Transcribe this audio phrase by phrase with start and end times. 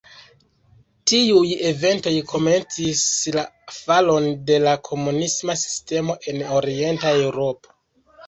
[1.09, 3.03] Tiuj eventoj komencis
[3.35, 3.43] la
[3.75, 7.77] falon de la komunisma sistemo en Orienta Eŭropo.